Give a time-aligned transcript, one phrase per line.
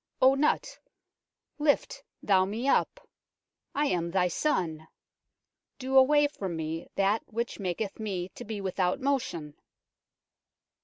[0.19, 0.79] O Nut,
[1.59, 3.07] lift thou me up.
[3.75, 4.87] I am thy son.
[5.77, 9.53] Do away from me that which maketh me to be without motion."